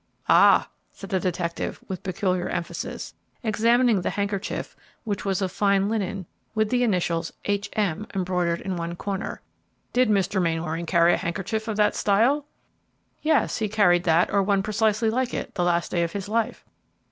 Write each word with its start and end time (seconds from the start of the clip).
"Ah!" 0.27 0.67
said 0.91 1.11
the 1.11 1.19
detective, 1.19 1.79
with 1.87 2.01
peculiar 2.01 2.49
emphasis, 2.49 3.13
examining 3.43 4.01
the 4.01 4.09
handkerchief, 4.09 4.75
which 5.03 5.25
was 5.25 5.43
of 5.43 5.51
fine 5.51 5.89
linen, 5.89 6.25
with 6.55 6.71
the 6.71 6.81
initials 6.81 7.31
"H. 7.45 7.69
M." 7.73 8.07
embroidered 8.15 8.61
in 8.61 8.77
one 8.77 8.95
corner. 8.95 9.41
"Did 9.93 10.09
Mr. 10.09 10.41
Mainwaring 10.41 10.87
carry 10.87 11.13
a 11.13 11.17
handkerchief 11.17 11.67
of 11.67 11.77
that 11.77 11.95
style?" 11.95 12.45
"Yes; 13.21 13.59
he 13.59 13.69
carried 13.69 14.05
that, 14.05 14.33
or 14.33 14.41
one 14.41 14.63
precisely 14.63 15.11
like 15.11 15.35
it, 15.35 15.53
the 15.53 15.63
last 15.63 15.91
day 15.91 16.01
of 16.01 16.13
his 16.13 16.27
life." 16.27 16.65